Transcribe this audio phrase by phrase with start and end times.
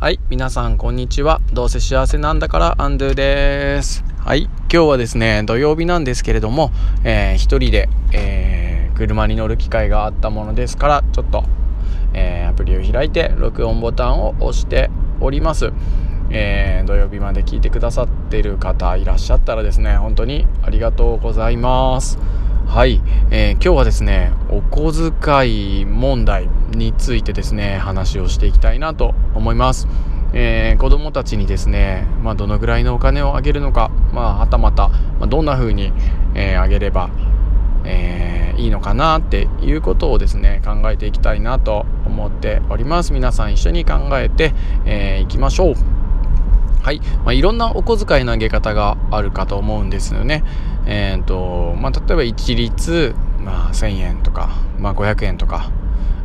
[0.00, 1.40] はい、皆さんこんにちは。
[1.52, 4.04] どうせ幸せなんだからアンドゥです。
[4.20, 6.70] はい、今日はですね、土曜日なんですけれども、
[7.02, 11.42] えー、一人で、えー、車に乗る機会があったものですから、ちょっと、
[12.14, 14.88] えー、アプリを開いて録音ボタンを押して
[15.20, 15.72] おります。
[16.30, 22.20] えー、土曜日まで聞いてくださってる方いらっしゃったらですね、本当にありがとうございます。
[22.68, 23.00] はい、
[23.30, 29.88] えー、今日はですねお小遣い問題についてですね話をしていきたいなと思います、
[30.34, 35.94] えー、子供たちにですね、まあ、どのぐらいのお金をあげるのか、まあ、はたまた、まあ、どんな風に、
[36.34, 37.08] えー、あげれば、
[37.86, 43.14] えー、いいのかなっていうことをですね考えていきたいなと思っております。
[43.14, 44.50] 皆さん一緒に考えてい、
[44.84, 45.97] えー、きましょう。
[46.88, 50.42] はい、まあ、いろんなお小遣いの上げ方があるかと思うんですよね。
[50.86, 55.70] えーとまあ、例えば一律、まあ、1000円とか、まあ、500円とか、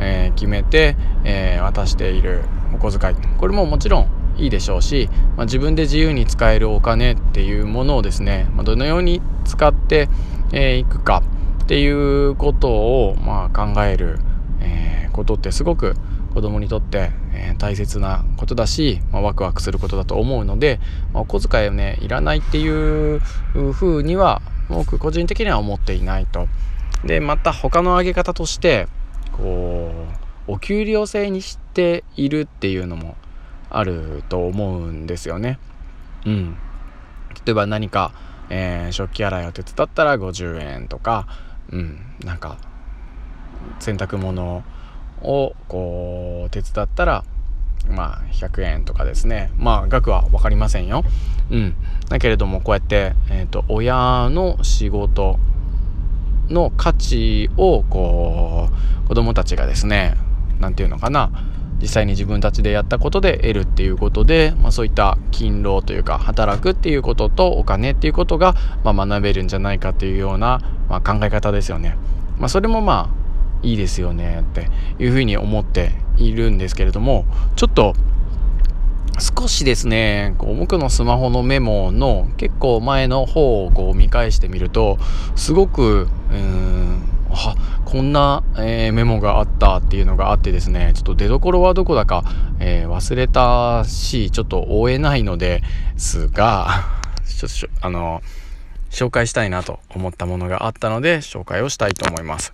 [0.00, 2.42] えー、決めて、えー、渡している
[2.74, 10.08] お小遣いこれももちろんいいでしょうし、まあ、自分で自由に使えるお金っていうものをですね、まあ、どのように使って
[10.52, 11.22] い、えー、くか
[11.62, 14.18] っていうことを、まあ、考える、
[14.58, 15.94] えー、ことってすごく
[16.34, 20.80] 子供にとって、えー、大切なことだし、まあ、ワクワクすることだと思うので、
[21.12, 23.20] まあ、お小遣いをねいらないっていう
[23.72, 26.48] ふうには僕個人的には思っていないと。
[27.04, 28.88] でまた他の挙げ方として
[29.32, 29.92] こ
[30.48, 33.16] うお給料制にしているっていうのも
[33.70, 35.58] あると思うんですよね。
[36.26, 36.56] うん、
[37.44, 38.12] 例えば何か、
[38.50, 41.28] えー、食器洗いを手伝ったら50円とか、
[41.70, 42.58] うん、なんか
[43.78, 44.62] 洗濯物を
[45.22, 47.24] をこう手伝ったら
[47.88, 51.04] まあ100円とかですねまあ額は分かりませんよ。
[51.50, 51.74] うん、
[52.08, 55.38] だけれどもこうやって、えーと、親の仕事
[56.50, 58.68] の価値をこ
[59.04, 60.14] う子供たちがですね
[60.60, 61.30] 何て言うのかな
[61.80, 71.96] 実際に自分たちでやったことで得るっていうことで、まあ、そういった勤労というか働くっていうこととお金っていうことが、まあ、学べるんじゃないかっていうような、まあ、考え方ですよね。
[72.38, 73.17] まあ、それもまあ
[73.62, 77.24] いいですよねっていうふうに思っているんですけれども
[77.56, 77.94] ちょっと
[79.18, 84.98] 少しですねこう僕のスマホのメモの結構前の方をこう見返してみると
[85.34, 87.54] すごくうんあ
[87.84, 92.24] こんな、えー、メモがあったっていうのがあってですねちょっと出どころはどこだか、
[92.60, 95.62] えー、忘れたしちょっと追えないので
[95.96, 96.84] すが
[97.26, 98.22] ちょっとあの
[98.90, 102.52] 紹介したいなと思ったものがあったので紹介をしたいと思います。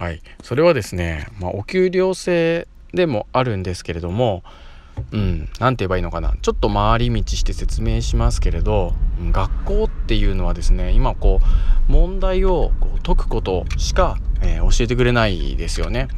[0.00, 4.42] はい、それはですね、まあ、お給料制でもあるんですけれども
[5.12, 8.94] うん何て言えばいいのかなちょっと回り道して説明しますけれど
[9.30, 11.40] 学校っていうのはですね今こ
[11.88, 16.08] う問題をこう解くことしか、えー、教えてくれないですよね。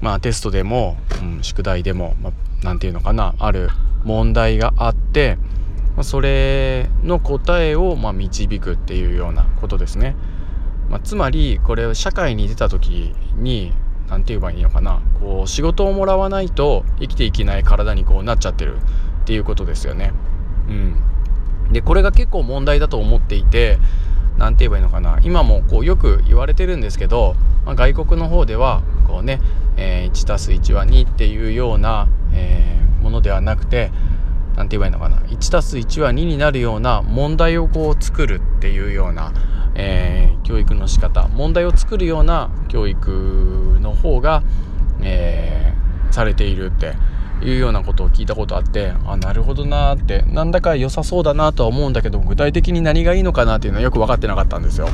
[0.00, 2.32] まあテストでも、うん、宿題でも何、
[2.64, 3.68] まあ、て言うのかなある
[4.02, 5.36] 問題があって、
[5.94, 10.16] まあ、それの答えを、ま、導くっていうようなことですね。
[10.90, 13.72] まあ、つまりこれ社会に出た時に
[14.08, 15.00] 何て言えばいいのかな。
[15.20, 18.76] こう仕事をもらわないと生きていけない体にこうなっちゃってる。
[19.20, 20.12] っていうことですよね。
[20.68, 23.78] うん、でこれが結構問題だと思っていて
[24.38, 25.20] 何て言えばいいのかな。
[25.22, 29.40] 今もこうよく言われてるんですけど、まあ、外国の方ではこうね、
[29.76, 33.92] えー、1+1 は2っていうような、えー、ものではなくて
[34.56, 35.18] 何て言えばいいのかな。
[35.28, 39.32] 1+1 は2になるような問題をこう作るっていうような
[39.74, 44.42] えー、教育の仕方問題を作るような教育の方が、
[45.02, 46.94] えー、されているって
[47.42, 54.88] いうようなことを聞いたことあってあなるほどなーってなんだか良さそうだなとは思うんだけど具体的に何がいいのかなっていうのはよく分かってなかったんですよ。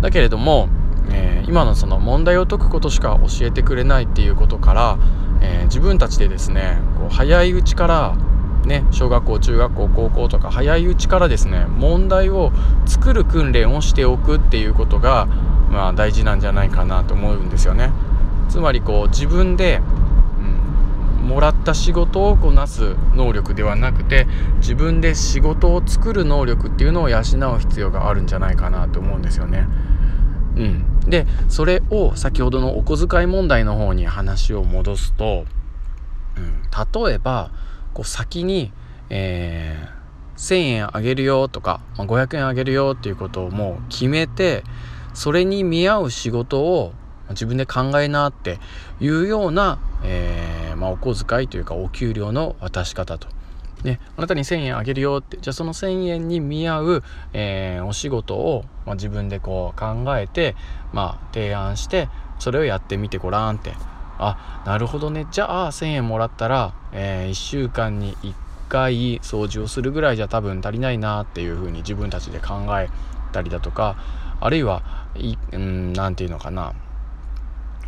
[0.00, 0.68] だけれども、
[1.10, 4.98] えー、今のその問題を解くことしか教えてくれないっていうことから、
[5.40, 8.14] え、自分たちでですねこう早いうちから
[8.66, 12.52] ね、小学校中学校高校とか早いうちからですね問題を
[12.86, 15.26] 作る訓練をしておくっていうことが、
[15.70, 17.90] まあ、大事なんじゃないかなと思うんですよね。
[18.48, 19.80] つまりこう自分で、
[21.20, 24.26] うん、もらった仕事をこなす能力ではなくて
[24.58, 27.22] 自分で仕事を作る能力っていうのを養う
[27.58, 29.66] 必要があるんじゃないかなと思うんですよね。
[30.56, 35.46] うん、でそれを先ほどのお小遣い問題の方に話を戻すと、
[36.36, 37.50] うん、例えば
[37.94, 38.72] こう先に、
[39.08, 44.64] えー、1,000円あげるよとか、まあ、500円あげるよっていうことをもう決めて
[45.14, 46.92] それに見合う仕事を
[47.30, 48.58] 自分で考えなって
[49.00, 53.28] いうような、えー、まあ、お小遣いというかお給料の渡し方と。
[53.84, 57.02] ね、あなたに1,000円あげるよってじゃあその1,000円に見合う、
[57.34, 60.56] えー、お仕事を、まあ、自分でこう考えて、
[60.94, 62.08] まあ、提案して
[62.38, 63.74] それをやってみてごらんって
[64.18, 65.26] あなるほどね。
[65.30, 68.34] じゃあ1,000円もらったら、えー、1週間に1
[68.68, 72.88] 回掃除をするぐらいじゃ多分足りないなっていうふうに自分たちで考え
[73.32, 73.96] たりだとか
[74.40, 74.82] あるいは
[75.52, 76.74] 何て言うのかな。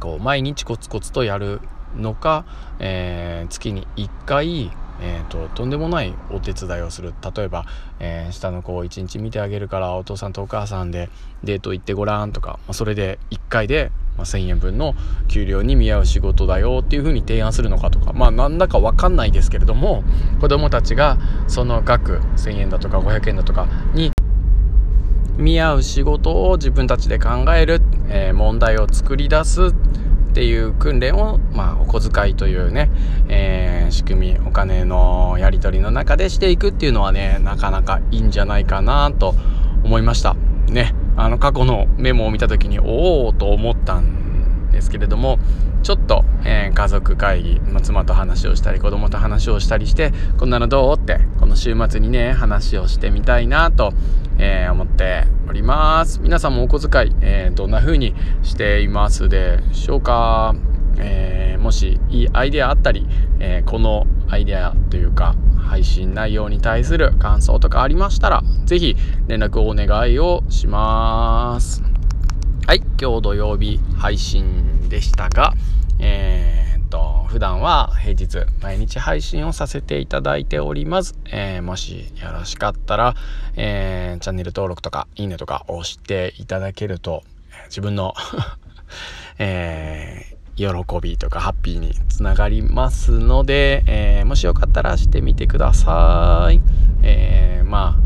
[0.00, 1.60] こう毎日コツコツとやる
[1.96, 2.44] のか、
[2.80, 4.70] えー、月に1回
[5.00, 7.14] えーと、とんでもないお手伝いをする。
[7.34, 7.66] 例えば、
[7.98, 11.10] えー、下の子を一日見てあげるからお父さんとお母さんで
[11.42, 14.94] デート行ってごらんとか、まあ、それで1回で、まあ、1,000円分の
[15.28, 18.12] 給料に見合う仕事だよっていうふうに提案するのかとか。
[18.12, 20.04] まあなんだか分かんないですけれども
[20.40, 21.18] 子どもたちが
[21.48, 24.12] その額1,000円だとか500円だとかに
[25.36, 29.72] 見合う仕事を自分たちで考える、えー、問題を作り出すっ
[30.32, 32.90] ていう訓練を、まあ、お小遣いというね、
[33.28, 39.34] えー、仕組みお金のやり取りの中でしていくっていうのはねなかなかいいんじゃないかなと
[39.84, 40.34] 思いました。
[40.68, 41.03] ね。
[41.16, 45.38] あの過去のメモを見た時におおと思ったんですけれども
[45.82, 53.92] ちょっと、えー、家族会議、まあ、妻と話をしたり子供と話をしたりしてこんなのどうってこの週末にね話をしてみたいなと、
[54.38, 56.20] えー、思っております。
[56.20, 60.54] 皆さんもお小遣い、えー、どんな風にしていますでしょうか、
[60.98, 61.33] え
[61.64, 63.06] もしいいアイデアあったり、
[63.40, 68.94] えこのアイデアというか配信内容に対する感想とかありましたら是非
[69.28, 71.82] 連絡をお願いをします。
[72.66, 75.54] はい今日土曜日配信でしたが
[75.98, 83.14] えー、っと普段は平日毎日配信をさせていただいております、えー、もしよろしかったら、
[83.56, 87.22] え、チャンネル登録とかいいねとか押していただけると
[87.66, 88.14] 自分の、
[90.56, 90.66] 喜
[91.00, 96.60] びとかハッピーにつながりますので、えー、もしよかったらしてみてください。
[97.02, 98.04] えー、まあ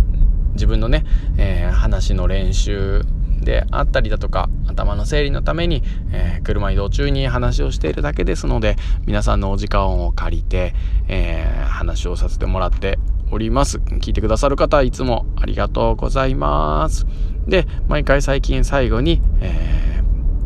[0.54, 1.04] 自分のね、
[1.36, 3.02] え話の練習
[3.40, 10.74] であったりだとか頭の整理のために、えー、車移動中に話をしているだけですので皆さんのお時間を借りて、
[11.08, 12.98] えー、話をさせてもらって
[13.30, 17.06] おります聞いてくださる方いつもありがとうございます
[17.46, 20.02] で毎回最近最後に、え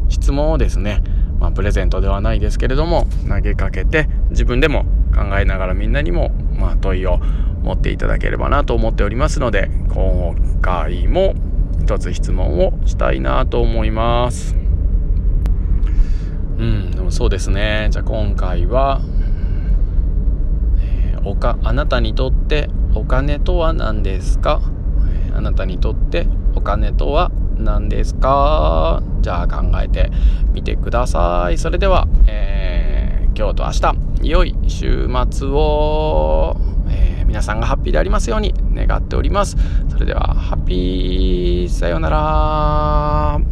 [0.09, 1.03] ー、質問をですね
[1.43, 11.35] まあ、プレゼントではないですけれども投げかけて自分でも考えながらみんなにも、まあ、問いを持っていただければなと思っておりますので今回も
[11.81, 14.55] 一つ質問をしたいなと思います。
[16.59, 17.89] うんでもそうですね。
[17.91, 19.01] じゃあ今回は、
[20.79, 24.61] えー、おかあなたにとってお金とは何ですか、
[25.35, 29.03] あなたにとってお金とは何ですか？
[29.23, 30.11] じゃあ考えて
[30.53, 33.71] みてくださいそれでは、えー、今日と明
[34.21, 36.57] 日良い週末を
[36.91, 39.57] え皆さんがハッピーでありますように願っております。
[39.91, 43.52] それでは、ハッピー、さようなら。